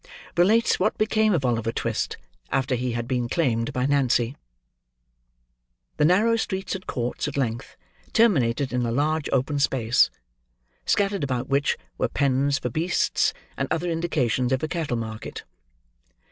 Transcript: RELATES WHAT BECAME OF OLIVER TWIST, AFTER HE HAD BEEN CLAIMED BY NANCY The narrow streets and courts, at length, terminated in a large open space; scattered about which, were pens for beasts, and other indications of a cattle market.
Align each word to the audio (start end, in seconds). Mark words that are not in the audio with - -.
RELATES 0.35 0.79
WHAT 0.79 0.97
BECAME 0.97 1.35
OF 1.35 1.45
OLIVER 1.45 1.71
TWIST, 1.71 2.17
AFTER 2.51 2.73
HE 2.73 2.93
HAD 2.93 3.07
BEEN 3.07 3.29
CLAIMED 3.29 3.71
BY 3.71 3.85
NANCY 3.85 4.35
The 5.97 6.05
narrow 6.05 6.35
streets 6.37 6.73
and 6.73 6.87
courts, 6.87 7.27
at 7.27 7.37
length, 7.37 7.77
terminated 8.11 8.73
in 8.73 8.83
a 8.83 8.91
large 8.91 9.29
open 9.31 9.59
space; 9.59 10.09
scattered 10.87 11.23
about 11.23 11.49
which, 11.49 11.77
were 11.99 12.07
pens 12.07 12.57
for 12.57 12.71
beasts, 12.71 13.31
and 13.55 13.67
other 13.69 13.91
indications 13.91 14.51
of 14.51 14.63
a 14.63 14.67
cattle 14.67 14.97
market. 14.97 15.43